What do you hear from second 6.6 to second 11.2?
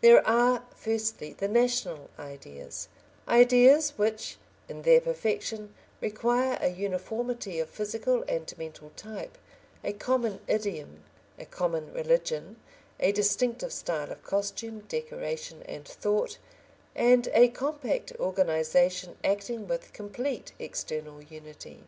a uniformity of physical and mental type, a common idiom,